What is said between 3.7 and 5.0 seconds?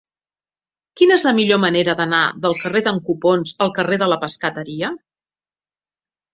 carrer de la Pescateria?